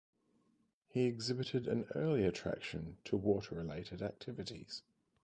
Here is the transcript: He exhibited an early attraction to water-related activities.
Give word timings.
He 0.89 1.03
exhibited 1.05 1.67
an 1.67 1.83
early 1.93 2.25
attraction 2.25 2.97
to 3.05 3.15
water-related 3.17 4.01
activities. 4.01 4.81